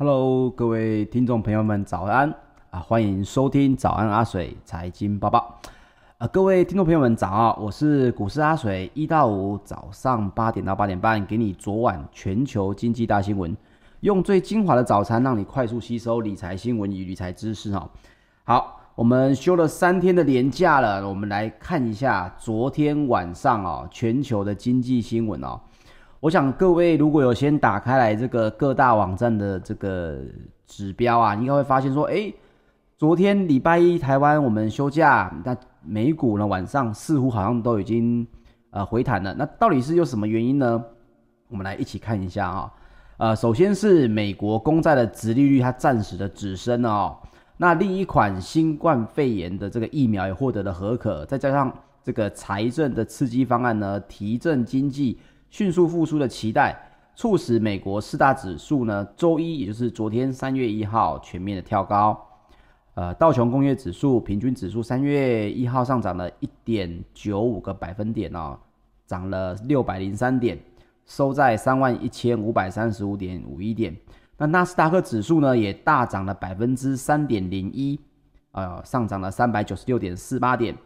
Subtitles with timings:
[0.00, 2.32] Hello，各位听众朋友们，早安
[2.70, 2.78] 啊！
[2.78, 5.58] 欢迎收听早安阿水财经报报
[6.18, 6.26] 啊！
[6.28, 7.56] 各位听众朋友们，早啊！
[7.60, 13.56] 我是股市阿水，一到五早上八点到八点半，给你昨晚全球经济大新闻，
[13.98, 17.90] 用最精华的早餐，让你快速吸收理财新闻与理财知识哈。
[18.44, 25.58] 好，我们休了三天的连假了，我们来看一下昨天晚上啊，全球的经济新闻哦。
[26.20, 30.18] 我想各位如果有先打开来这个各大网站的这个
[30.66, 32.34] 指标啊，应该会发现说，诶，
[32.96, 38.26] 昨天礼拜一台湾我们休假，那美股呢晚上似乎好像都已经
[38.70, 39.32] 呃回弹了。
[39.34, 40.84] 那到底是有什么原因呢？
[41.48, 42.72] 我们来一起看一下啊。
[43.18, 47.16] 呃，首先是美国公债的殖利率它暂时的止升哦。
[47.56, 51.72] 那另一款新冠肺炎的这个疫苗也获得了核可，再加上
[52.02, 55.20] 这个财政的刺激方案呢，提振经济。
[55.50, 56.78] 迅速复苏的期待，
[57.14, 62.18] 促使美国四大指数呢，周一，也就是昨天三月一号全面的跳高。
[62.94, 68.58] 呃，道琼工业指数平均指数三月一号上涨了一点九五个百分点哦，
[69.06, 70.58] 涨了六百零三点，
[71.06, 73.96] 收在三万一千五百三十五点五一点。
[74.36, 77.98] 那纳斯达克指数呢，也大涨了百分之三点零一，
[78.50, 80.76] 呃，上涨了三百九十六点四八点。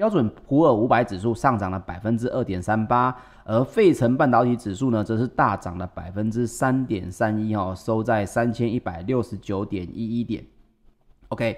[0.00, 3.14] 标准普尔五百指数上涨了百分之二点三八，
[3.44, 10.42] 而费城半导体指数呢，则是大涨了百分之三点三一哦，收在三千一百六十九点一一点。
[11.28, 11.54] OK，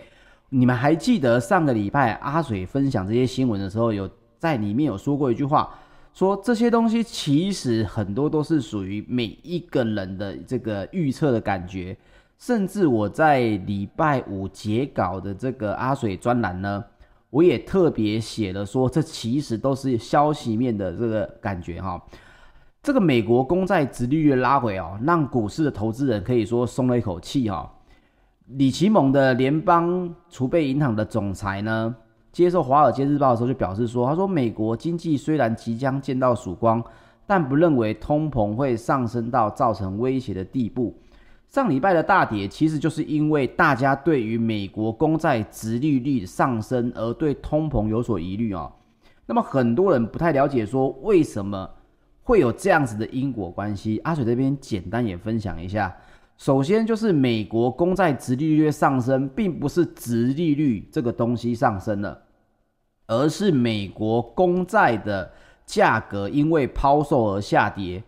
[0.48, 4.10] 你们还记得上个礼拜阿水分享这些新闻的时候，有
[4.40, 5.72] 在里面有说过一句话，
[6.12, 11.96] 说这些东西其实很多都是属于每一个人的这个预测的感觉，
[12.38, 16.84] 甚至我在礼拜五截稿的这个阿水专栏呢。
[17.32, 21.99] 我也特别写了说，这其实都是消息面的这个感觉哈。
[22.82, 27.73] 这个美国公债殖利率拉回哦，让股市的投资人可以说松了一口气哈。
[28.49, 31.94] 李奇蒙的联邦储备银行的总裁呢，
[32.31, 36.84] 接受《华尔街日报》的时候就表示说，他说美国经济虽然即将见到曙光，
[37.26, 40.94] 但不认为通膨会上升到造成威胁的地步。
[41.52, 48.72] 上礼拜的大跌，其实就是因为大家对于美国公债殖利率上升而对通膨有所疑虑啊。
[49.26, 51.69] 那么很多人不太了解，说为什么
[52.22, 53.99] 会有这样子的因果关系？
[53.99, 55.94] 阿水这边简单也分享一下。
[56.38, 62.19] 首先就是美国公债殖利率上升，并不是殖利率这个东西上升了，
[63.06, 65.31] 而是美国公债的
[65.66, 68.02] 价格因为抛售而下跌。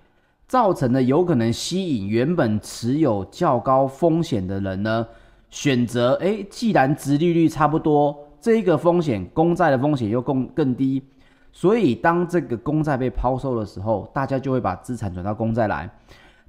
[0.47, 5.07] 造成的有可能吸引原本持有较高风险的人呢，
[5.51, 11.03] 选择诶，既然殖利率差不多，这一个风险公债的风险又更更低，
[11.53, 15.91] 所以当这个公债被抛售的时候，大家就会把资产转到公债来。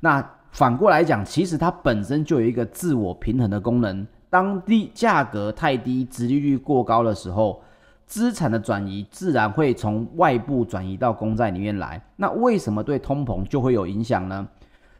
[0.01, 7.61] 那反过来讲，其实它本身就有一个自我平衡的功能，当低价格太低，殖利率过高的时候。
[8.05, 12.01] 资产的转移自然会从外部转移到公债里面来。
[12.15, 14.47] 那为什么对通膨就会有影响呢？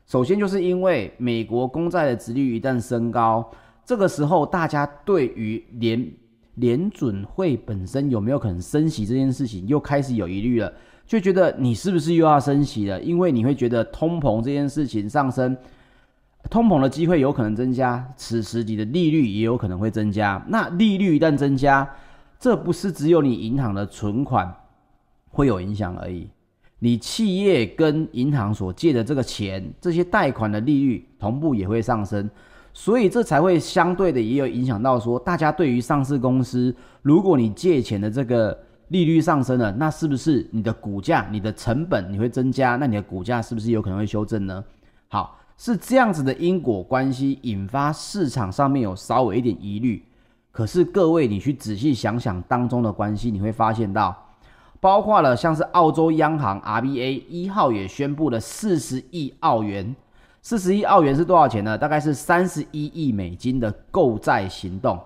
[0.07, 3.49] 首先就是因为美国公债的殖率一旦升高，
[3.83, 6.11] 这个时候大家对于联
[6.55, 10.71] 联准会本身有没有可能升息这件事情又开始有疑虑了，
[11.05, 13.01] 就觉得你是不是又要升息了？
[13.01, 15.57] 因为你会觉得通膨这件事情上升，
[16.49, 20.43] 通膨的机会有可能增加，此时你的利率也有可能会增加。
[20.47, 21.87] 那利率一旦增加，
[22.39, 24.53] 这不是只有你银行的存款
[25.29, 26.27] 会有影响而已，
[26.79, 32.29] 你企业跟银行所借的这个钱，这些贷款的利率同步也会上升，
[32.73, 38.57] 所以这才会相对的也有影响到说，大家对于上市公司，如果你借钱的这个
[38.89, 42.75] 利率上升了，那是不是你的股价、你的成本你会增加？
[42.75, 44.63] 那你的股价是不是有可能会修正呢？
[45.07, 50.03] 好，是这样子的因果关系引发市场上面有稍微一点疑虑。
[50.55, 54.15] 可是各位，你去仔细想想当中的关系，你会发现到，
[54.79, 59.93] 包括了像是澳洲央行 RBA 一号也宣布了四十亿澳元，
[60.41, 61.77] 四十亿澳元是多少钱呢？
[61.77, 64.97] 大概是三十一亿美金的购债行动，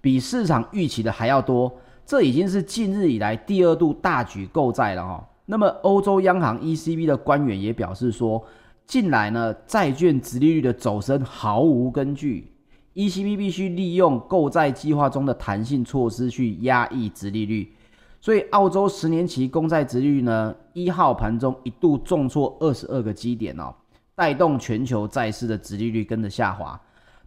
[0.00, 1.70] 比市场预期的还要多。
[2.06, 5.28] 这已经是近日以来第二度大举购债了哈。
[5.44, 8.42] 那么欧洲央行 ECB 的官员也表示说，
[8.86, 12.49] 近来呢债券殖利率的走升毫无根据。
[12.94, 17.72] ECB 必须利用购债计划中的弹性措施去压抑殖利率，
[18.20, 23.72] 所以澳洲十年期公债殖利率呢，一号盘中一度重挫二十二个基点哦，
[24.16, 26.78] 带动全球债市的殖利率跟着下滑。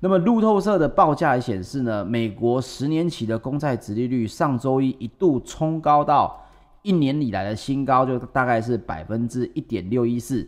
[0.02, 6.46] 那么路透社的报价也显示呢，美国十年期的公债殖利率上周一一度冲高到
[6.82, 10.46] 一年以来的新高，就大概是百分之一点六一四。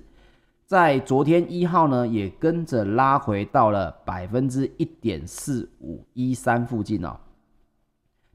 [0.65, 7.15] 在昨天一号呢，也跟着拉回到了百分之一点四五一三附近哦。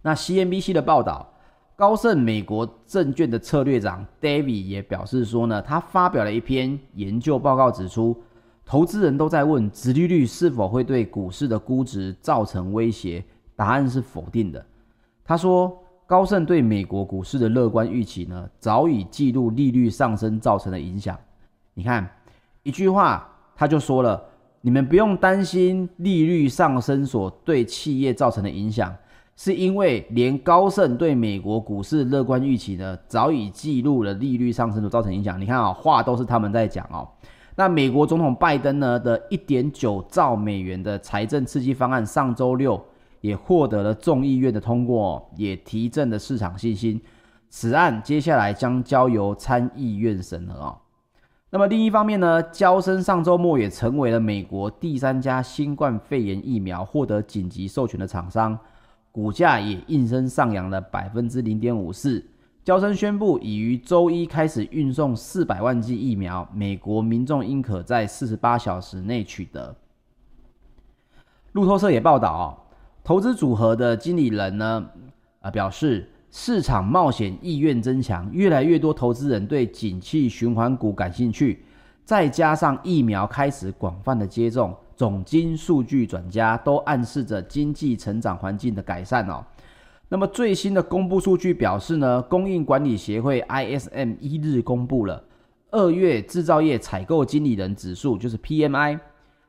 [0.00, 1.28] 那 CNBC 的报道，
[1.74, 8.16] 高盛美国证券的策略长 David 也表示说呢，他发表了一篇研究报告，指出，
[8.64, 13.24] 投资人都在问，殖利率是否会对股市的估值造成威胁？
[13.56, 14.64] 答案是否定的。
[15.24, 21.18] 他说，高盛对美国股市的乐观预期呢，早已记录利率上升造成的影响。
[21.74, 22.08] 你看。
[22.62, 23.26] 一句话，
[23.56, 24.22] 他就说了
[24.60, 28.94] ：“你们不用担心利率上升所对企业造成的影响，
[29.34, 35.40] 是因为连高盛对美国股市乐观预期呢，早已记录了利率上升所造成影响。
[35.40, 37.08] 你看啊，话都是他们在讲哦。
[37.56, 42.78] 那美国总统拜登呢的一点九兆美元的财政刺激方案，上周六
[43.22, 47.00] 也获得了众议院的通过，也提振了市场信心。
[47.48, 50.76] 此案接下来将交由参议院审核啊。”
[51.52, 58.56] 那么另一方面呢，交生上周末也成为了美国第三家新冠肺炎疫苗获得紧急授权的厂商，
[59.10, 62.24] 股价也应声上扬了百分之零点五四。
[62.62, 69.74] 娇生宣布已于周一开始运送四百万剂疫苗，美国民众应可在四十八小时内取得。
[71.50, 72.46] 路透社也报道哦，
[73.02, 74.86] 投资组合的经理人呢，
[75.40, 76.09] 啊表示。
[76.30, 81.64] 市场冒险意愿增强，越来越多投资人对景气循环股感兴趣，
[82.04, 89.44] 再加上疫苗开始广泛的接种，总经数据转家都暗示着经济成长环境的改善哦。
[90.08, 95.22] 那么最新的公布数据表示呢，供应管理协会 ISM 一日公布了
[95.70, 98.98] 二月制造业采购经理人指数，就是 PMI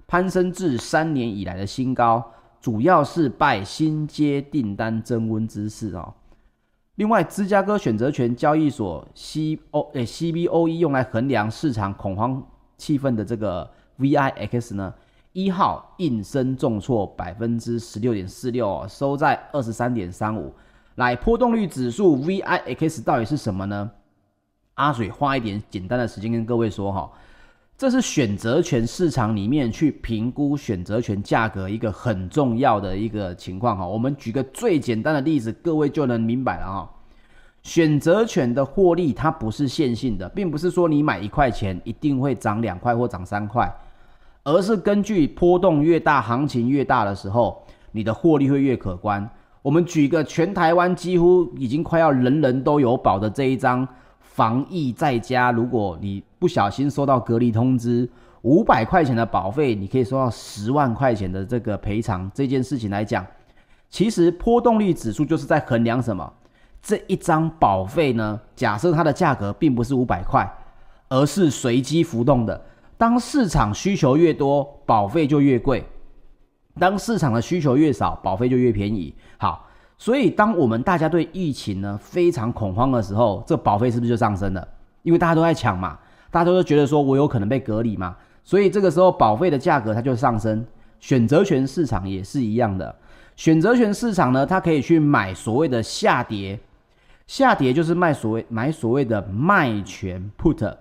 [0.08, 2.24] 攀升至三年以来的新高，
[2.60, 6.14] 主要是拜新接订单增温之势哦。
[7.02, 12.40] 另外，芝加哥选择权交易所 C O 诶 CBOE 用来衡量市场恐慌
[12.78, 13.68] 气氛的这个
[13.98, 14.94] VIX 呢，
[15.34, 20.54] 一号应声重挫百分之十六点四六，收在二十三点三五。
[20.94, 23.90] 来，波动率指数 VIX 到底是什么呢？
[24.76, 27.12] 阿水花一点简单的时间跟各位说哈。
[27.82, 33.88] 这是选择权市场里面去评估选择权价格一个很重要的一个情况哈。
[33.88, 36.88] 我们举个最简单的例子，各位就能明白了哈。
[37.64, 43.68] 选择权的获利它不是线性的，并不是说你买一块钱一定会涨两块或涨三块，
[44.44, 49.28] 而是根据波动越大，行情越大的时候，你的获利会越可观。
[49.64, 53.88] 我们举个全台湾几乎已经快要人人都有保的这一张。
[54.20, 58.10] 防疫在家，如果你不小心收到隔离通知，
[58.42, 62.32] 五百块钱的保费，你可以收到十万块钱的这个赔偿。
[62.34, 63.24] 这件事情来讲，
[63.92, 66.34] 其实波动率指数就是在衡量什么？
[66.82, 68.42] 这一张保费呢？
[68.56, 70.52] 假设它的价格并不是五百块，
[71.10, 72.60] 而是随机浮动的。
[72.98, 75.84] 当市场需求越多，保费就越贵；
[76.80, 79.14] 当市场的需求越少，保费就越便宜。
[79.38, 79.68] 好。
[80.00, 84.68] 所以，当我们大家对疫情呢非常恐慌的时候，这保费是不是就上升了？
[85.04, 86.00] 因为大家都在抢嘛，
[86.32, 90.66] 大家都觉得说我有可能被隔离嘛，所以这个时候保费的价格它就上升。
[91.00, 92.96] 选择权市场也是一样的，
[93.36, 96.60] 选择权市场呢，它可以去买所谓的下跌，
[97.28, 100.76] 下跌就是卖所谓买所谓的卖权 put，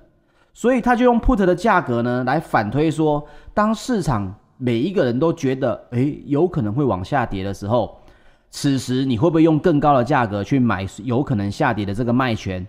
[0.52, 7.98] 所以他就用 put 的价格呢来反推说，当市场每一个人都觉得诶有可能会往下跌的时候。
[8.52, 12.66] 此时你会不会用更高的价格去买有可能下跌的这个卖权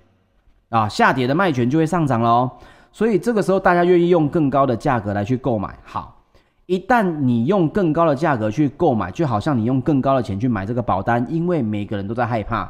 [0.72, 0.90] 啊？
[0.90, 2.50] 下跌的卖权就会上涨喽。
[2.92, 5.78] 所以这个时候大家愿意用更高的价格来去购买。
[5.84, 6.24] 好，
[6.66, 12.68] 一旦你用更高的价格去购买，就好像你用更高的钱去买这个保单，因为每个人都在害怕。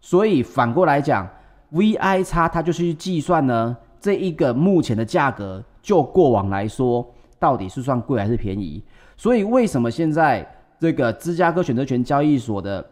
[0.00, 1.28] 所以反过来讲
[1.72, 7.06] ，VI 差它就是去计算呢这一个目前的价格，就过往来说
[7.38, 8.82] 到底是算贵还是便宜。
[9.16, 10.44] 所以为什么现在？
[10.78, 12.84] 这个芝加哥选择权交易所的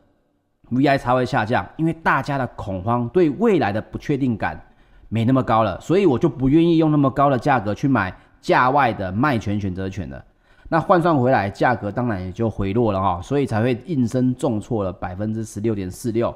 [0.71, 4.61] VI 差会下降，因为大家的恐慌对未来的不确定感
[5.09, 10.25] 没那么高了，所以我就不愿意用那么高的价格去买价外的卖权选择权了。
[10.69, 16.35] 那换算回来，价格当然也就回落了哈，所以才会应声重挫了百分之十六点四六。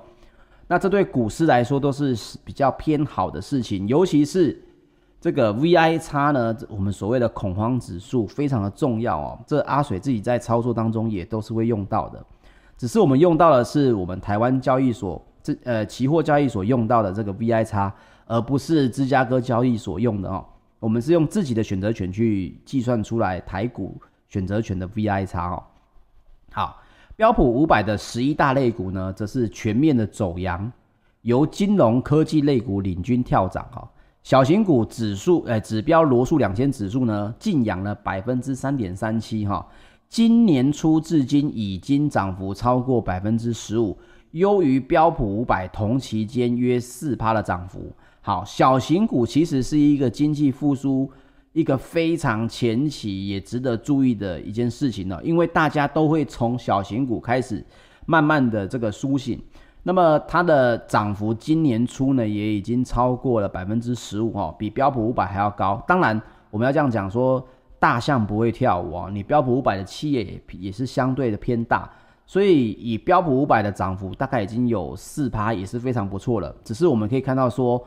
[0.66, 4.62] 那这对股市来说都是比较偏好的事情，尤其是。
[5.20, 9.36] 这个 VI 差呢，我们所谓的恐慌指数非常的重要哦。
[9.44, 12.24] 这阿水自己在操作当中也都是会用到的，
[12.78, 17.92] 只是我们用到的是我们台湾交易所这呃期货交易所用到的这个 VI 差，
[18.24, 20.44] 而不是芝加哥交易所用的哦。
[20.78, 25.62] 我们是用自己的选择权去计算出来台股选择权的 VI 差哦。
[26.52, 26.80] 好，
[27.16, 30.70] 标普五百的十一大类股呢，则是全面的走扬，
[31.22, 33.90] 由金融科技类股领军跳涨哈。
[34.22, 39.66] 小型股指数，呃，指标罗素两千指数呢，劲扬了百分之三点三七哈。
[40.08, 43.96] 今年初至今已经涨幅超过百分之十五，
[44.30, 47.92] 优于标普五百同期间约四趴的涨幅。
[48.22, 51.10] 好，小型股其实是一个经济复苏
[51.52, 57.64] 一个非常前期也值得注意的一件事情了，因为大家都会从小型股开始
[58.06, 59.40] 慢慢的这个苏醒。
[59.82, 65.82] 那么它的涨幅今年初呢，也已经超过了百分之十五哦，比标普五百还要高。
[65.86, 67.46] 当然，我们要这样讲说，
[67.78, 71.90] 大象不会跳舞啊，你标普五百的企业也也是相对的偏大，
[72.26, 76.54] 所以以标普五百的涨幅大概已经有四趴，也是非常不错了。
[76.64, 77.82] 只是我们可以看到说，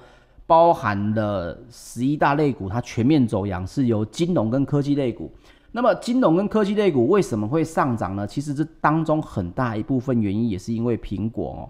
[0.48, 5.32] 包含了十一大类股，它全面走扬是由金融跟科技类股。
[5.74, 8.28] 那么金融跟科技类股为什么会上涨呢？
[8.28, 11.70] 其实这当中很大一部分原因也是因为苹果哦。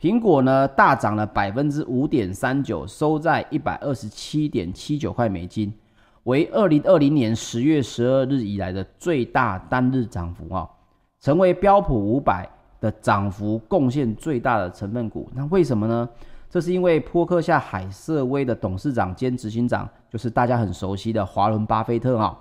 [0.00, 5.72] 苹果呢大涨了百分之五点三九，收在一百二十七点七九块美金，
[6.24, 10.68] 为二零二零年十月十二日以来的最大单日涨幅啊，
[11.20, 12.48] 成为标普五百
[12.80, 15.30] 的涨幅贡献最大的成分股。
[15.34, 16.08] 那为什么呢？
[16.50, 22.38] 这是因为波克夏海瑟威的董事长兼执行长，就是大家很熟悉的华伦巴菲特啊，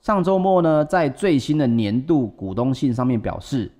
[0.00, 3.70] 上周末呢在最新的年度股东信上面表示。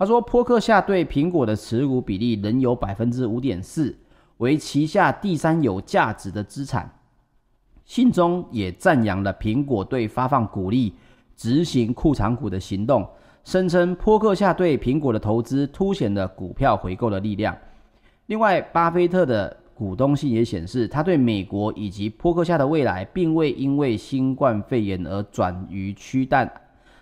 [0.00, 3.92] 他说，波克夏对苹果的持股比例仍有百分之五点四，
[4.36, 6.88] 为旗下第三有价值的资产。
[7.88, 10.92] 信中也赞扬了苹果对发放股利、
[11.34, 13.08] 执行库藏股的行动，
[13.44, 17.56] 声称波克夏对苹果的投资凸显了股票回购的力量。
[18.26, 26.48] 另外，巴菲特的股东信也显示，他对美国以及波克夏的未来，并未因为新冠肺炎而转于趋淡。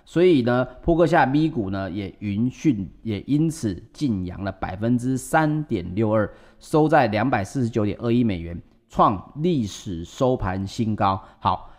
[0.05, 8.57] 所以呢，波克夏 B 股呢也云讯也因此劲扬了百分之三点六二，收在两百四十九点二一美元，
[8.89, 11.21] 创历史收盘新高。
[11.39, 11.71] 好，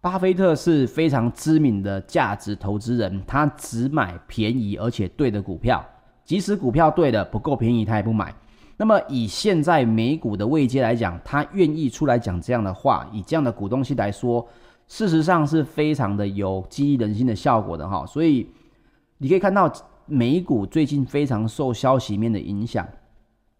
[0.00, 5.84] 巴菲特是非常知名的价值投资人，他只买便宜而且对的股票，
[6.24, 8.34] 即使股票对的不够便宜，他也不买。
[8.76, 14.46] 那么以现在美股的位阶来讲，他愿意出来讲这样的话，以这样的股东信来说。
[14.90, 18.48] 事实上是非常的有激励人心的效果的哈，所以
[19.18, 19.70] 你可以看到
[20.06, 22.88] 美股最近非常受消息面的影响，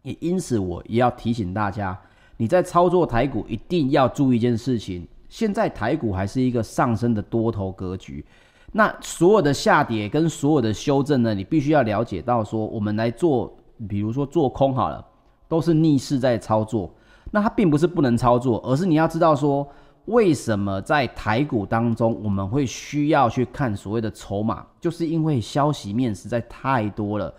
[0.00, 2.00] 也因此我也要提醒大家，
[2.38, 8.24] 你在操作台股一定要注意一件事情，现在台股还是一个上升的多头格局，
[8.72, 13.54] 那所有的下跌跟所有的修正呢，你必须要了解到说，我们来做，
[13.86, 15.04] 比如说做空好了，
[15.48, 16.90] 都是逆势在操作，
[17.30, 19.68] 那它并不是不能操作，而是你要知道说。
[20.08, 24.64] 为什么在台股当中，我们会需要去看所谓的筹码？
[24.80, 27.30] 就是因为消息面实在太多了。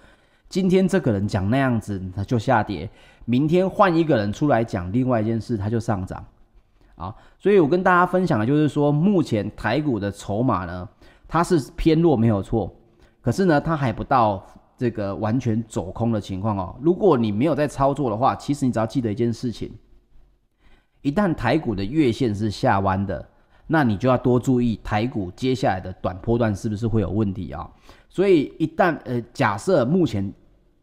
[0.50, 2.90] 今天这个人讲那样子，他就下跌；
[3.26, 6.26] 明天换一个人出来讲另外一件事，他就上涨。
[6.96, 10.90] 啊，所以我跟大家分享的就是说，目前台股的筹码呢，
[11.28, 12.76] 它是偏弱没有错，
[13.22, 16.76] 可是呢，它还不到这个完全走空的情况哦。
[16.82, 19.72] 如果你没有在操作的话，其实你只要记得一件事情。
[21.02, 23.26] 一旦台股的月线是下弯的，
[23.68, 27.70] 那你就要多注意台股接下来的短波段是不是会有问题啊？
[28.10, 30.34] 所以一旦呃假设目前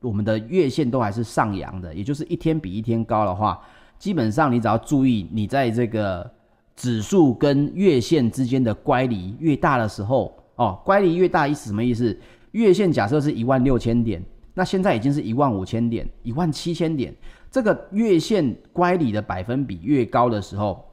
[0.07, 3.61] 我们的月线都还是上扬的，也就是一天比一天高的话，
[3.99, 6.31] 基本上你只要注意你在这个
[6.77, 12.17] 指数跟月线之间的乖离越大的时候哦，乖离越大意思什么意思？
[12.53, 14.23] 月线假设是一万六千点，
[14.55, 17.15] 那现在已经是一万五千点、一万七千点。
[17.51, 20.85] 这个月线乖离的百分比越高的时候，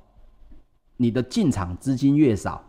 [0.97, 2.63] 你的进场资金越少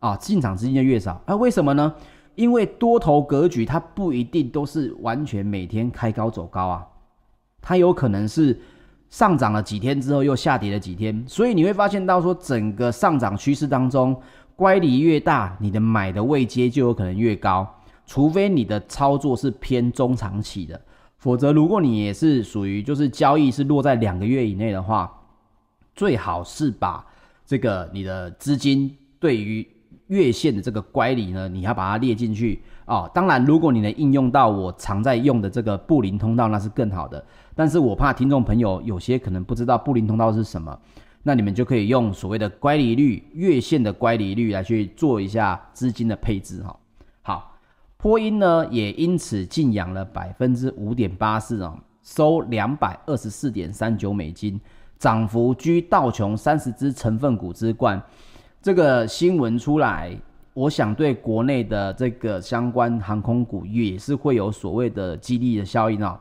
[0.00, 1.22] 啊，进场资金就越少。
[1.24, 1.94] 啊，为什么呢？
[2.38, 6.86] 因为多头格局它不一定都是完全每天开高走高啊，
[7.60, 8.56] 它有可能是
[9.10, 14.16] 上涨了几天之后又下跌了几天，所以你会发现到说整个上涨趋势当中，
[14.54, 17.68] 乖离越大，你的买的位阶就有可能越高，
[18.06, 20.80] 除非你的操作是偏中长期的。
[21.16, 25.12] 否则，如果你也是属于就是交易是落在两个月以内的话，
[25.96, 27.04] 最好是把
[27.44, 29.66] 这个你的资金对于
[30.08, 33.10] 月线的这个乖离呢，你要把它列进去啊、哦。
[33.14, 37.24] 当然，如果你能应用到我常在用的这个布林通道，那是更好的。
[37.54, 40.78] 但是我怕听众朋友有些可能不知道布林通道是什么，
[41.22, 46.76] 那你们就可以用所谓的乖离率、月线的乖离率来去做一下资金的配置哈。
[47.22, 47.54] 好。
[48.00, 54.60] 波音呢，也因此劲扬了百分之五点八四啊，收两百二十四点三九美金，
[55.00, 58.00] 涨幅居道琼三十只成分股之冠。
[58.60, 60.16] 这个新闻出来，
[60.52, 66.20] 我想对国内的这个相关航空股也是会有所谓的激励的效应啊。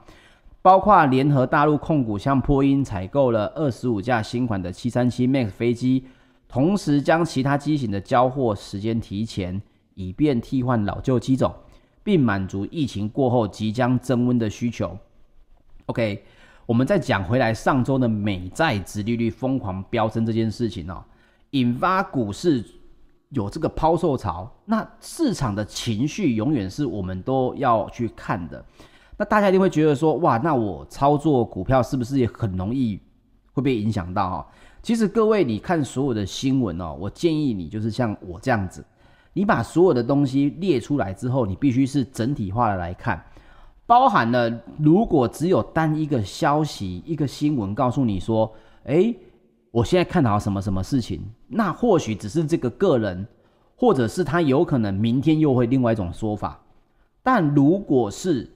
[0.61, 6.05] 包括联合大陆控股向波音采购了二十五架新款的七三七 MAX 飞机，
[6.47, 9.59] 同时将其他机型的交货时间提前，
[9.95, 11.53] 以便替换老旧机种，
[12.03, 14.95] 并满足疫情过后即将增温的需求。
[15.87, 16.23] OK，
[16.65, 21.01] 我们再讲回来，上周的美债殖利率疯狂飙升这件事情哦，
[21.51, 22.63] 引发股市
[23.29, 28.63] 有这个抛售潮，那市场的情绪永远是我们都要去看的。
[29.17, 32.99] 那大家一定会觉得说，哇，那我操作股票是不是也很容易
[33.53, 34.47] 会被影响到哈？
[34.83, 38.85] 其实各位，你看所有的新闻哦，我建议你就是像我这样子，
[39.33, 43.21] 你把所有的东西列出来之后，你必须是整体化的来看，
[43.85, 49.13] 包含了如果只有单一个消息、一个新闻告诉你说，诶，
[49.77, 53.27] 我现在看好什么什么事情，那或许只是这个个人，
[53.75, 56.59] 或者是他有可能明天又会另外一种说法，
[57.21, 58.49] 但如果是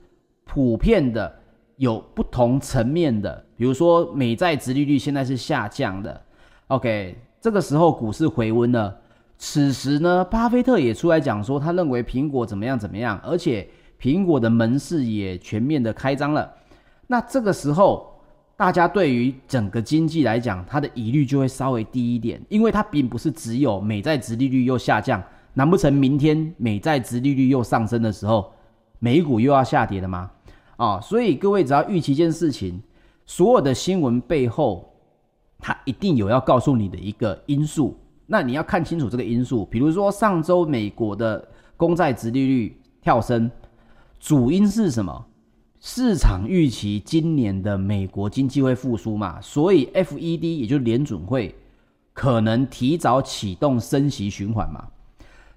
[0.44, 1.32] 普遍的
[1.76, 6.20] 有不同层面的，比如说美债殖利率现在是下降的
[6.66, 8.98] ，OK，这个时候股市回温了。
[9.38, 13.68] 此时呢，巴菲特也出来讲说，他认为苹果怎么样怎么样，而且
[14.00, 16.52] 苹果的门市也全面的开张了。
[17.06, 18.11] 那这个时候，
[18.56, 25.22] 大家对于整个经济来讲，它的疑虑就会稍微低一点，因为它并不是只有美债殖利率又下降，
[25.54, 28.52] 难不成明天美债殖利率又上升的时候，
[28.98, 30.30] 美股又要下跌了吗？
[30.76, 32.80] 啊、所以各位只要预期一件事情，
[33.24, 34.92] 所有的新闻背后，
[35.58, 39.64] 它一定有要告诉你的一个因素，那你要看清楚这个因素。
[39.66, 43.50] 比如说上周美国的公债殖利率跳升，
[44.18, 45.26] 主因是什么？
[45.84, 51.52] 市场预期今年的美国经济会复苏嘛，所以 FED 也就是联准会
[52.12, 54.86] 可能提早启动升息循环嘛。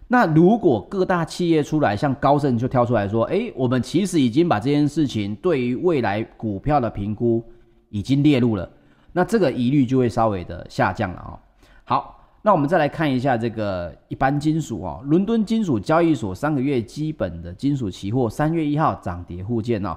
[0.07, 7.43] 那如果各大企业出来，像高盛就跳出来说：“诶，我们其实已经把这件事情对于未来股票的评估
[7.91, 8.67] 已经列入了，
[9.13, 11.37] 那这个疑虑就会稍微的下降了哦。
[11.83, 19.95] 好，那我们再来看一下这个一般金属哦，伦敦金属交易所三个月基本的金属期货三月一号涨跌互见哦。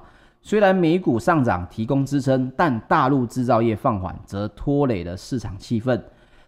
[0.48, 6.00] 虽然美股上涨提供支撑，但大陆制造业放缓则拖累了市场气氛。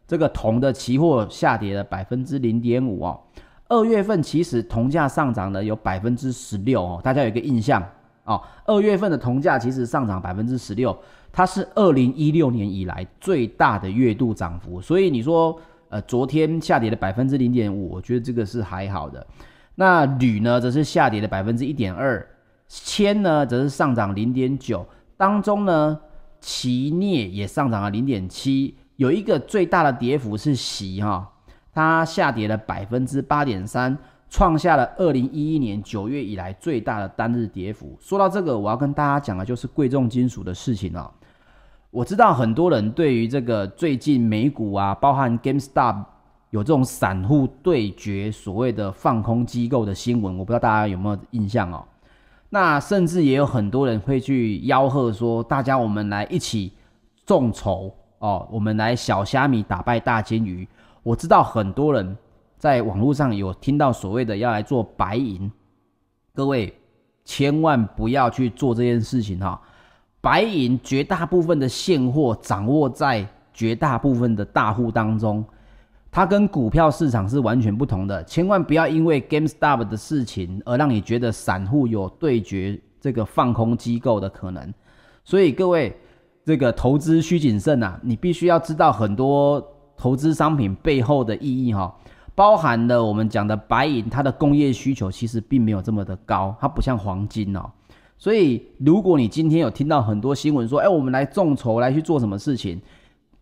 [0.08, 3.20] 这个铜的期货下跌了百分之零点五哦。
[3.68, 7.86] 二月份其实铜价上涨了有百分之十六哦，大家有一个印象
[8.24, 8.40] 哦。
[8.64, 10.98] 二月份的铜价其实上涨百分之十六，
[11.30, 14.80] 它是二零一六年以来最大的月度涨幅。
[14.80, 15.54] 所以你说，
[15.90, 19.26] 呃，昨天下跌了百分之零点五，我觉得这个是还好的。
[19.74, 22.26] 那铝呢，则是下跌了百分之一点二，
[22.72, 25.98] 铅呢，则是上涨零点九，当中呢，
[26.40, 31.28] 钛镍也上涨了零点七，有一个最大的跌幅是锡哈。
[31.72, 37.98] 它下跌了百分之八点三，创下了二零一一年九月以来最大的单日跌幅。
[38.00, 41.10] 说到这个，我要跟大家讲的就是贵重金属的事情哦。
[41.90, 46.04] 我知道很多人对于这个最近美股啊，包含 GameStop
[46.50, 51.84] 有这种散户对决所谓的放空机构的新闻，我不知道大家有没有印象哦。
[52.52, 56.72] 那甚至也有很多人会去吆喝说，大家我们来一起
[57.24, 60.66] 众筹哦，我们来小虾米打败大鲸鱼。
[61.04, 62.16] 我知道很多人
[62.58, 65.50] 在网络上有听到所谓的要来做白银，
[66.34, 66.74] 各位
[67.24, 69.60] 千万不要去做这件事情哈。
[70.20, 75.44] 白银绝大部分的现货掌握在绝大部分的大户当中，
[76.10, 78.22] 它跟股票市场是完全不同的。
[78.24, 84.72] 千万不要因为 GameStop 的事情而让你觉得散户有对决这个放空机构的可能。
[85.24, 85.96] 所以各位
[86.44, 89.64] 这个投资需谨慎啊，你必须要知道很多。
[90.02, 91.94] 投资商品背后的意义哈，
[92.34, 97.70] 包含了我们讲的白银，它的工业需求其实并没有这么的高，它不像黄金哦。
[98.16, 102.80] 所以，如果你今天有听到很多新闻说，哎，我们来众筹来去做什么事情，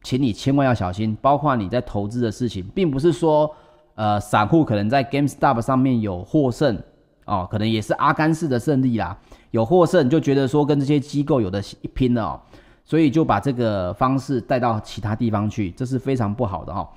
[0.09, 1.14] 请你千万要小心。
[1.21, 3.55] 包括你在投资的事情，并不是说，
[3.94, 6.83] 呃，散户可能在 GameStop 上面有获胜
[7.27, 9.14] 哦，可能也是阿甘式的胜利啦，
[9.51, 12.40] 有获胜就觉得说跟这些机构有的一拼了哦。
[12.87, 16.88] 所以就把这个方式带到其他地方去，这是非常不好的哈。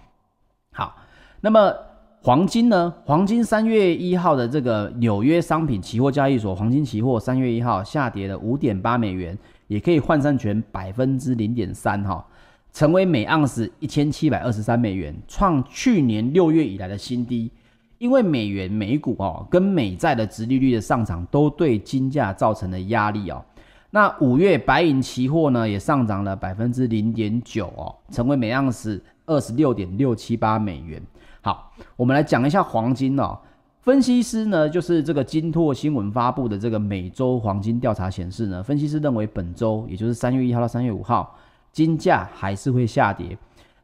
[0.71, 0.95] 好，
[1.41, 1.76] 那么
[2.21, 2.93] 黄金呢？
[3.04, 12.26] 黄金三月一号的这个纽约商品期货交易所黄金期货三月一号下跌了五点八美元，也可以换算成百分之零点三哈，
[12.73, 17.51] 成为每盎司一千七百二十三美元，创去年六月以来的新低。
[17.97, 23.45] 因为美元、美股哦跟美债的殖利率的上涨，都对金价造成了压力哦。
[23.91, 30.99] 那五月白银期货呢，也上涨了百分之零点九哦，成为每盎司二十六点六七八美元。
[31.41, 33.38] 好，我们来讲一下黄金哦。
[33.81, 41.38] 分析师呢，就是这个金拓新闻发布的这个每周黄金调查显示呢，分析师认为本周，也就是三月一号到三月五号，
[41.71, 43.38] 金价还是会下跌。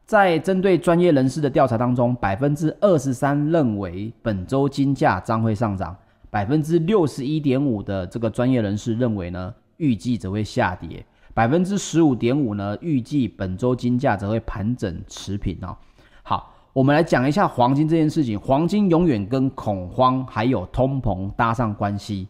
[0.05, 5.93] 在针对专业人士的调查当中，百分之二十三认为本周金价将会上涨，
[6.29, 15.75] 百分之六十一点五的这个专业人士认为呢，预计则会下跌，百分之十五点五呢，预计本周金价则会盘整持平哦。
[16.23, 18.39] 好，我们来讲一下黄金这件事情。
[18.39, 22.29] 黄金永远跟恐慌还有通膨搭上关系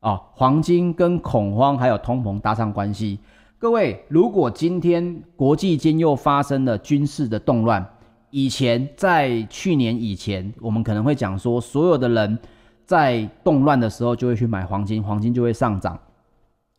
[0.00, 3.18] 哦，黄金跟恐慌还有通膨搭上关系。
[3.58, 7.84] 各位，如果今天国际间又发生了军事的动乱，
[8.28, 12.38] 以前在去年以前，我们可能会讲说，所有的人
[12.84, 15.98] 在动乱的时候就会去买黄金，黄金就会上涨。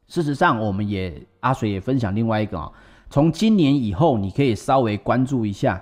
[0.08, 2.72] 事实上，我们也阿水也分享另外一个啊，
[3.10, 5.82] 从今年以后，你可以稍微关注一下，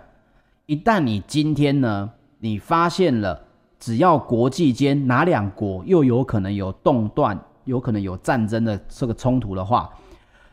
[0.66, 3.44] 一旦你今天呢，你发现了
[3.78, 9.90] 只要国际间哪两国又有可能有动乱，有可能有战争的这个冲突的话。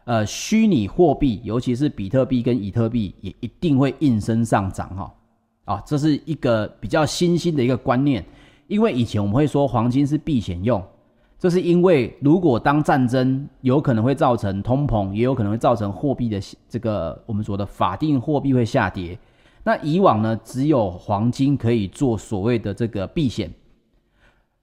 [0.05, 5.15] 呃，虚拟货币，尤其是比特币跟以特币，也一定会应声上涨哈。
[5.65, 8.25] 啊，这是一个比较新兴的一个观念。
[8.67, 10.83] 因为以前我们会说黄金是避险用，
[11.39, 19.17] 这是因为如果当战争有可能会造成通膨，也有可能会造成货币的这个我们说的法定货币会下跌。
[19.63, 23.49] 那以往呢，只有黄金可以做所谓的这个避险。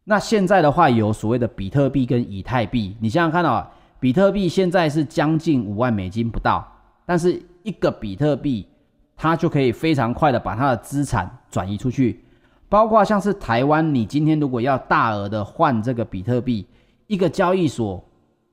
[0.04, 3.72] 那现在的话，有所谓的比特币跟以太币，你想想看啊。
[4.00, 6.66] 比特币现在是将近五万美金不到，
[7.06, 8.66] 但是一个比特币，
[9.18, 12.24] 它就可以非常快的把它的资产转移出去，
[12.70, 16.66] 包括像是台湾，你今天如果要大额的换这个比特币，
[17.08, 18.02] 一个交易所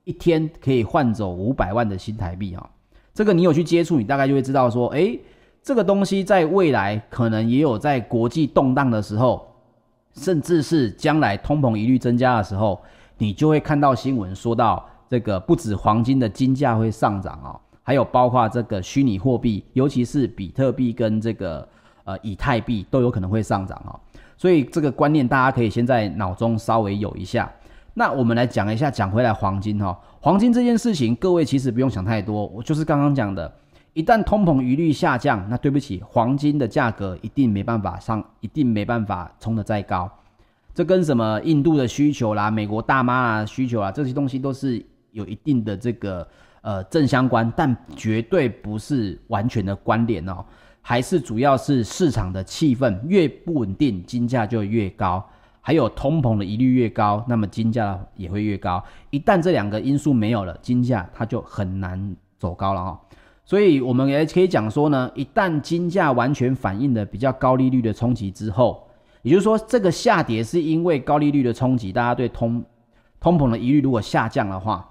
[0.03, 2.69] 一天可以换走五百万的新台币啊，
[3.15, 5.21] 这个你有去接触，你大概就会知道说，诶，
[5.63, 9.47] 这个东西在未来可能也有在国际动荡的时候，
[10.15, 12.83] 甚至是将来通膨疑虑增加的时候，
[13.17, 14.85] 你就会看到新闻说到。
[15.09, 21.67] 这个不止黄金的金价会上涨哦，还有包括这个虚拟货币，尤其是比特币跟这个
[22.05, 23.99] 呃以太币都有可能会上涨哦。
[24.37, 27.51] 所以这个观念大家可以先在脑中稍微有一下。
[27.95, 33.51] 那我们来讲一下，讲回来黄金哈，黄金这件事情，各位其实不用想太多，我就是刚刚讲的，
[33.95, 40.11] 一旦通膨疑虑下降，那对不起，黄金的价格一定没办法上，一定没办法冲得再高。
[40.75, 44.85] 这跟什么印度的需求啦、美国大妈啊需求啊这些东西都是。
[45.17, 46.29] 有一定的这个
[46.61, 50.45] 呃正相关，但绝对不是完全的关联哦，
[50.83, 55.27] 还是主要是市场的气氛越不稳定，金价就越高，
[55.63, 58.85] 还有通膨的疑虑越高，那么金价也会越高。
[59.09, 63.01] 一旦这两个因素没有了，金价它就很难走高了哈。
[63.43, 68.87] 所以我们也可以讲说呢，一旦金价完全反映了比较高利率的冲击之后，
[69.23, 72.63] 也就是说这个下跌是因为高利率的冲击，大家对通
[73.19, 74.87] 通膨的疑虑如果下降的话。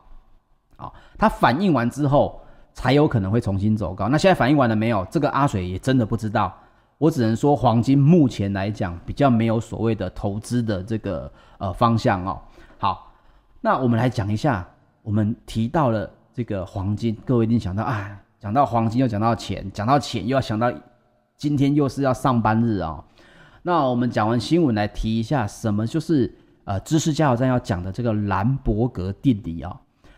[0.78, 2.42] 啊，它反应完之后
[2.74, 4.10] 才有可能会重新走高。
[4.10, 5.06] 那现在反应完了没有？
[5.10, 6.54] 这个阿水也真的不知道。
[6.98, 12.40] 我只能说，黄金目前来讲比较没有所谓的投资的这个呃方向哦。
[12.78, 13.12] 好，
[13.60, 14.66] 那我们来讲一下，
[15.04, 20.72] 我们提到了这个黄金，各位一定想到，哎，讲到黄金又讲到钱，讲到钱又要想到
[21.38, 23.04] 今天又是要上班日、哦。
[23.62, 26.34] 那我们讲完新闻来提一下，什么就是
[26.64, 29.76] 呃知识加油站要讲的这个兰博格定理啊、哦。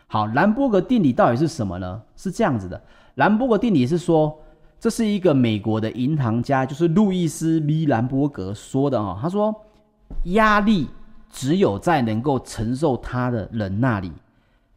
[0.10, 2.02] 好，兰博格定理到底是什么呢？
[2.16, 2.82] 是这样子的，
[3.16, 4.40] 兰博格定理是说，
[4.80, 9.18] 这是一个美国的银行家，就是路易斯 ·V· 兰博格说的哦。
[9.22, 9.54] 他说，
[10.24, 10.88] 压力
[11.30, 14.10] 只有在能够承受它的人那里，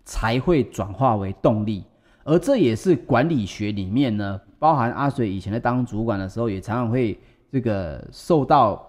[0.04, 1.84] 才会转化为动力。
[2.24, 7.16] 而这也是管理学里面呢，包含阿水以前在当主管的时候，也常常会
[7.52, 8.84] 这个受到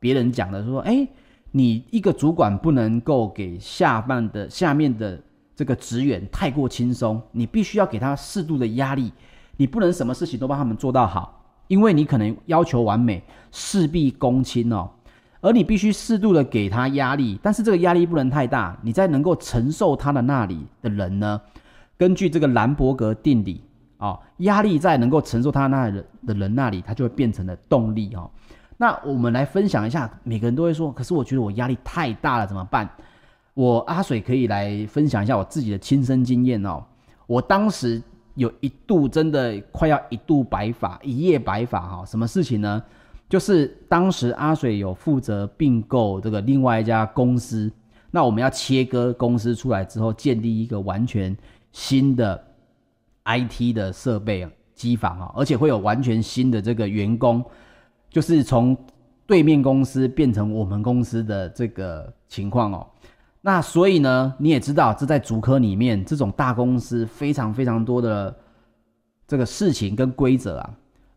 [0.00, 1.06] 别人讲的说，哎，
[1.50, 5.20] 你一个主管不能够给下半的下面的。
[5.56, 9.10] 这个职员太过轻松，你必须要给他适度的压力，
[9.56, 14.90] 你不能什么事情都帮他们做到好，因为你可能要求完美，事必躬亲哦。
[15.40, 18.76] 而你必须适度的给他压力，但是这个压力不能太大。
[18.82, 21.40] 你在能够承受他的那里的人呢，
[21.96, 23.62] 根据这个兰博格定理
[23.98, 28.30] 哦，压力在能够承受他那里的人那里，他就会变成了动力哦。
[28.76, 32.88] 那我们来分享一下，每个人都会说，可是我觉得我压力太大了，怎么办？
[33.56, 36.84] 我阿水可以来分享一下我自己的亲身经验哦。
[37.26, 38.02] 我当时
[38.34, 42.04] 有一度真的快要一度白发，一夜白发哈。
[42.04, 42.82] 什么事情呢？
[43.30, 47.72] 就是当时阿水有负责并购这个另外一家公司，
[48.10, 51.34] 那我们要切割公司出来之后，建立一个完全
[51.72, 52.44] 新的
[53.24, 57.42] IT 的设备机房啊，而且会有完全新的这个员工，
[58.10, 58.76] 就是从
[59.26, 62.86] 对面公司变成我们公司的这个情况哦。
[63.46, 68.36] 那所以呢，你也知道，这在竹科里面这种大公司非常非常多的
[69.24, 70.70] 这个事情跟规则啊。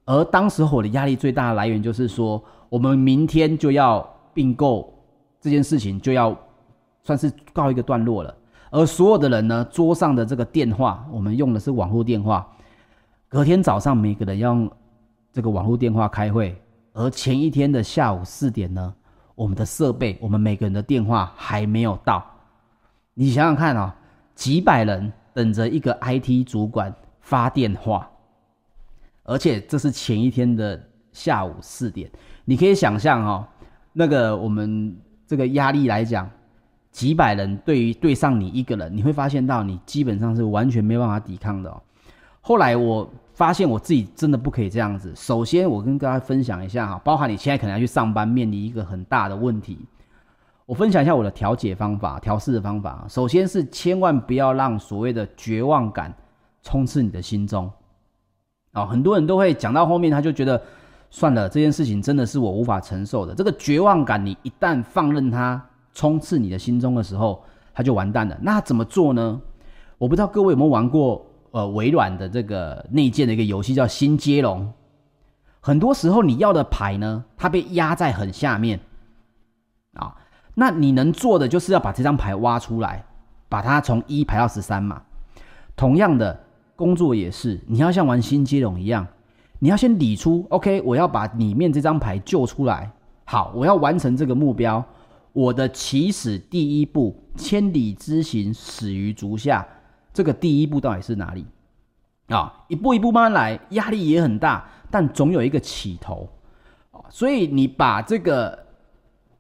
[0.05, 2.39] 而当时我的压力最大的来源就是说，
[2.69, 4.93] 我们明天就要并购
[5.41, 6.37] 这件事情就要
[7.01, 8.31] 算是告一个段落了。
[8.69, 12.47] 而所有的人呢，桌上的这个电话，我们用的是网络电话。
[13.27, 14.69] 隔天早上，每个人要用
[15.33, 16.55] 这个网络电话开会。
[16.93, 18.93] 而前一天的下午四点呢，
[19.39, 22.21] 我们的设备，我们每个人的电话还没有到。
[23.13, 23.89] 你想想看、哦，
[24.35, 28.11] 几百人等着一个 IT 主管发电话，
[29.23, 30.77] 而且这是前一天的
[31.13, 32.11] 下午四点。
[32.43, 33.47] 你可以想象、哦，
[33.93, 34.93] 那个我们
[35.25, 36.29] 这个压力来讲，
[36.91, 41.81] 几百人对于对上你一个人，你会发现到你基本上是完全没办法抵抗的、哦。
[42.41, 43.09] 后来我。
[43.39, 45.13] 发现我自己真的不可以这样子。
[45.15, 49.79] 首先，我跟大家分享一下哈，包含你现在可能要去上班，面临一个很大的问题。
[50.65, 53.05] 我分享一下我的调解方法、调试的方法。
[53.07, 56.13] 首先是千万不要让所谓的绝望感
[56.63, 57.71] 充斥你的心中。
[58.73, 60.61] 啊，很多人都会讲到后面，他就觉得
[61.09, 63.33] 算了，这件事情真的是我无法承受的。
[63.33, 67.41] 这个绝望感，你一旦放任它充斥你的心中的时候，
[67.73, 68.37] 它就完蛋了。
[68.41, 69.39] 那怎么做呢？
[69.97, 71.25] 我不知道各位有没有玩过。
[71.51, 74.71] 呃，微软的这个内建的一个游戏叫新接龙，
[75.59, 78.79] 很多时候你要的牌呢，它被压在很下面
[79.93, 80.15] 啊，
[80.53, 83.03] 那你能做的就是要把这张牌挖出来，
[83.49, 85.01] 把它从一排到十三嘛。
[85.75, 86.39] 同样的
[86.75, 89.07] 工作也是，你要像玩新接龙一样，
[89.57, 92.91] 你要先理出，OK，我要把里面这张牌救出来。
[93.25, 94.83] 好，我要完成这个目标，
[95.33, 99.67] 我的起始第一步，千里之行，始于足下。
[100.19, 101.45] 这个第一步到底是哪里
[102.27, 102.65] 啊？
[102.67, 106.27] 一步一步慢慢来，压力也很大，但总有一个起头
[106.91, 106.99] 啊。
[107.09, 108.65] 所以你把这个，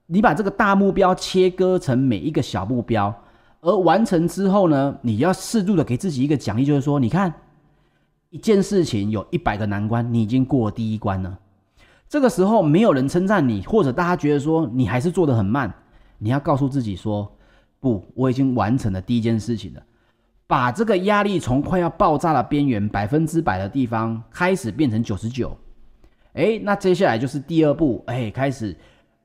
[0.05, 3.13] 你把这个大目标切割成每一个小目标，
[3.59, 7.33] 而完成之后呢，你要适度的给自己一个奖励，就是说，你看
[8.29, 11.37] 一件事情有一百个难关，你已经过第一关了。
[12.07, 15.73] 这个时候没有人称赞你，或者大家觉得说你还是做得很慢，
[16.19, 17.29] 你要告诉自己说，
[17.81, 19.81] 不，我已经完成了第一件事情了。
[20.49, 25.55] 把这个压力从快要爆炸的边缘百分之百的地方开始变成九十九，
[26.33, 28.75] 哎，那接下来就是第二步，哎，开始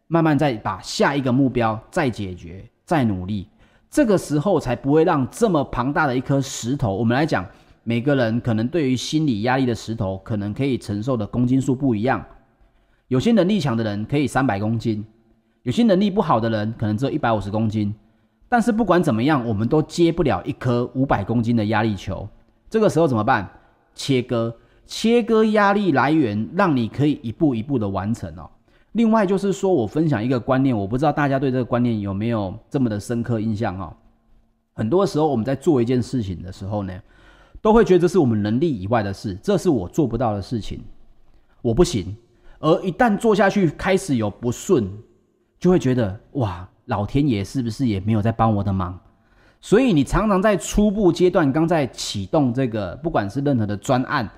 [0.07, 3.49] 慢慢再把下一个目标再解决，再努力，
[3.89, 6.95] 这个时候才不会让这么庞大的一颗石头。
[6.95, 7.47] 我们来讲，
[7.85, 12.23] 每个人可能对于心理压力的石头，可能可以承受的公斤数不一样。
[13.09, 15.03] 有些能力强的人可以三百公斤，
[15.63, 17.95] 有些能力不好的人可能只有一百五十公斤。
[18.49, 22.29] 但是不管怎么样，我们都接不了一颗五百公斤的压力球。
[22.71, 23.49] 这个时候怎么办？
[23.95, 24.55] 切割，
[24.87, 28.49] 切割压力来源，让你可以一步一步的完成哦。
[28.93, 33.93] 另外就是说，我分享一个观念，我不知道大家对这个观念有没有这么的深刻印象哦。
[34.75, 36.93] 很多时候我们在做一件事情的时候呢，
[37.61, 40.81] 都会觉得这是我们能力以外的事，这是我做不到的事情，
[41.63, 42.17] 我不行。
[42.61, 44.89] 而一旦做下去，开始有不顺，
[45.59, 46.69] 就会觉得哇。
[46.87, 48.99] 老天爷是不是也没有在帮我的忙？
[49.61, 54.29] 所以你常常在初步阶段，刚在启动这个，不管是任何的专案，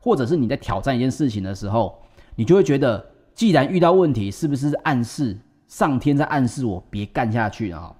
[0.00, 2.00] 或者是你在挑战一件事情的时候，
[2.36, 7.92] 你就会觉得，既然遇到问题，是不是暗示上天在暗示我别干下去啊？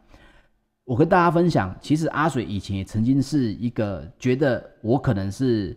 [0.85, 5.77] 我跟大家分享，其实阿水以前也曾经是一个觉得我可能是，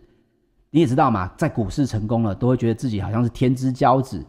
[0.70, 4.24] 你也知道嘛，在股市成功了，都会觉得自己好像是天之骄子。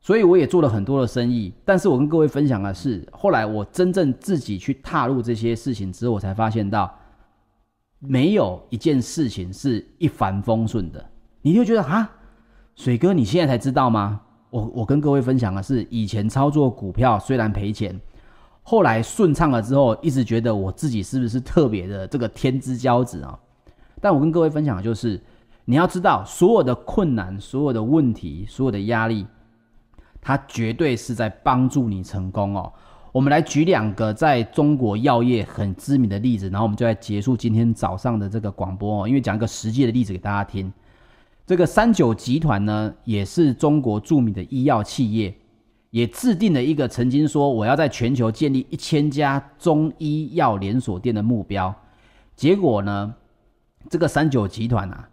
[0.00, 6.92] 所以我也做了很多的生意，但是我跟各位分享的是，后来我真正自己去踏入这些事情之后，我才发现到，
[7.98, 11.04] 没有一件事情是一帆风顺的。
[11.42, 12.10] 你就觉得啊，
[12.76, 14.20] 水哥，你现在才知道吗？
[14.50, 18.00] 我我跟各位分享的是，以前操作股票虽然赔钱，
[18.62, 23.38] 后来顺畅了之后，一直觉得我自己是不是特别的这个天之骄子啊？
[24.00, 25.20] 但我跟各位分享的就是，
[25.64, 29.26] 你要知道，所有的困难、所有的问题、所有的压力。
[30.28, 32.70] 它绝对是在帮助你成功哦。
[33.12, 39.08] 我们来举两个在中国药业很知名的例子，然后我们就来结束今天早上的这个广播哦。
[39.08, 40.70] 因为讲一个实际的例子给大家听，
[41.46, 45.34] 这个三九集团呢，也是中国著名的医药企业，
[45.88, 51.74] 也制定了一个曾经说我要在全球建立一千家中医药连锁店的目标。
[52.36, 53.14] 结果呢，
[53.88, 55.08] 这个三九集团啊。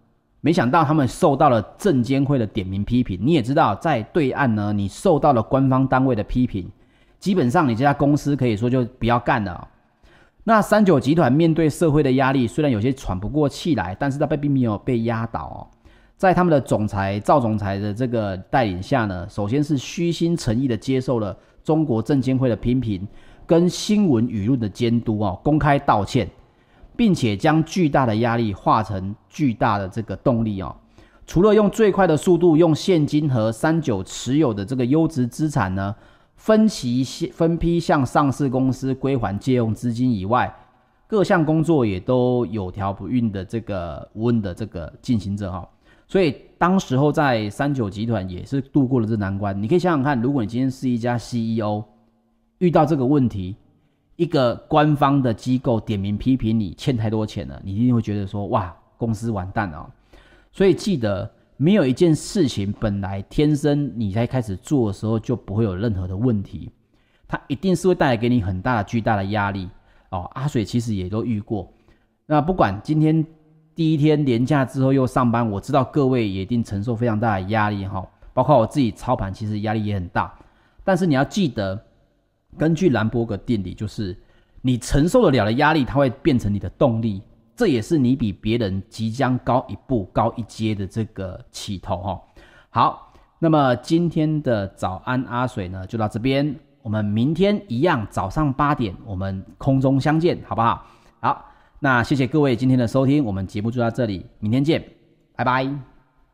[0.45, 3.17] 没想到他们受到了证监会的点名批评。
[3.19, 6.69] 你也知道，在对岸呢，你受到了官方单位的批评，
[7.17, 9.67] 基本上你这家公司可以说就不要干了。
[10.43, 15.58] 那三九集团面对社会的压力，虽然有些喘不过气来，但是他并没有被压倒哦。
[16.15, 23.08] 在他们的总裁赵总裁的这个带领下呢，首先是虚心诚意的接受了中国证监会的批评
[23.47, 26.29] 跟新闻舆论的监督啊，公开道歉，
[26.95, 30.75] 并且将巨大的压力化成巨大的这个动力啊。
[31.27, 35.95] 除了用最快的速度用现金和三九持有的这个优质资产呢，
[36.36, 37.03] 分期
[37.34, 40.53] 分批向上市公司归还借用资金以外，
[41.08, 45.67] 各项工作也都有条不紊的这个无问的这个进行着哈。
[46.08, 49.60] 所以当时候在三九集团也是度过了这难关。
[49.60, 51.84] 你可以想想看，如果你今天是一家 CEO，
[52.60, 53.55] 遇到这个问题，
[54.15, 59.89] 一个官方的机构点名批评你欠太多钱了，你一定会觉得说哇，公司完蛋了。
[60.51, 66.71] 所以记得，没有一件事情本来天生你在开始做的时候就不会有任何的问题，
[67.28, 69.69] 它一定是会带来给你很大的巨大的压力
[70.12, 70.30] 哦。
[70.34, 71.71] 阿水其实也都遇过，
[72.25, 73.25] 那不管今天
[73.75, 78.06] 第一天连假之后又上班，我知道各位也一定承受非常大的压力哈。
[78.34, 80.34] 包括我自己操盘，其实压力也很大。
[80.83, 81.81] 但是你要记得，
[82.58, 84.17] 根据兰博格定理，就是
[84.62, 87.21] 你承受得了的压力，它会变成你的动力。
[87.56, 92.21] 这也是你比别人即将高一步、高一阶的这个起头哈。
[92.69, 96.53] 好，那么今天的早安阿水呢，就到这边。
[96.81, 100.85] 我们明天一样早上八点，我们空中相见，好不好？
[101.19, 101.45] 好，
[101.79, 104.83] 那谢谢各位今天的收听，我们节目就到这里，明天见，
[105.35, 105.94] 拜拜。